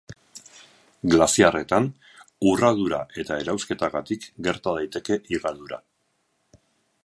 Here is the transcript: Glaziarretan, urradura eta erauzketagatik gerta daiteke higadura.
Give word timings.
Glaziarretan, 1.11 1.89
urradura 2.53 3.01
eta 3.25 3.37
erauzketagatik 3.45 4.27
gerta 4.49 4.77
daiteke 4.79 5.23
higadura. 5.35 5.83